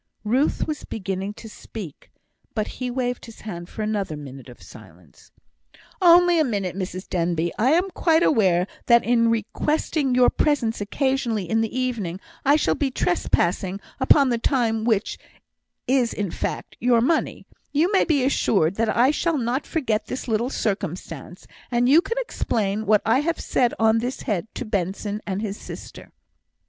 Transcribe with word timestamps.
Ruth 0.25 0.65
was 0.67 0.83
beginning 0.83 1.35
to 1.35 1.47
speak, 1.47 2.09
but 2.55 2.65
he 2.81 2.89
waved 2.89 3.27
his 3.27 3.41
hand 3.41 3.69
for 3.69 3.83
another 3.83 4.17
minute 4.17 4.49
of 4.49 4.59
silence. 4.59 5.31
"Only 6.01 6.39
a 6.39 6.43
minute, 6.43 6.75
Mrs 6.75 7.07
Denbigh. 7.07 7.51
I 7.59 7.73
am 7.73 7.91
quite 7.91 8.23
aware 8.23 8.65
that, 8.87 9.03
in 9.03 9.29
requesting 9.29 10.15
your 10.15 10.31
presence 10.31 10.81
occasionally 10.81 11.47
in 11.47 11.61
the 11.61 11.77
evening, 11.79 12.19
I 12.43 12.55
shall 12.55 12.73
be 12.73 12.89
trespassing 12.89 13.79
upon 13.99 14.29
the 14.29 14.39
time 14.39 14.85
which 14.85 15.19
is, 15.87 16.15
in 16.15 16.31
fact, 16.31 16.77
your 16.79 16.99
money; 17.01 17.45
you 17.71 17.91
may 17.91 18.03
be 18.03 18.23
assured 18.25 18.77
that 18.77 18.97
I 18.97 19.11
shall 19.11 19.37
not 19.37 19.67
forget 19.67 20.07
this 20.07 20.27
little 20.27 20.49
circumstance, 20.49 21.45
and 21.69 21.87
you 21.87 22.01
can 22.01 22.17
explain 22.17 22.87
what 22.87 23.03
I 23.05 23.19
have 23.19 23.39
said 23.39 23.71
on 23.77 23.99
this 23.99 24.23
head 24.23 24.47
to 24.55 24.65
Benson 24.65 25.21
and 25.27 25.43
his 25.43 25.57
sister." 25.57 26.11